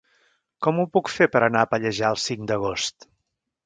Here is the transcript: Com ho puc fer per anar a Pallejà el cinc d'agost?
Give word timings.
Com 0.67 0.79
ho 0.79 0.85
puc 0.95 1.13
fer 1.17 1.29
per 1.35 1.43
anar 1.51 1.63
a 1.67 1.71
Pallejà 1.77 2.13
el 2.17 2.21
cinc 2.27 2.53
d'agost? 2.53 3.13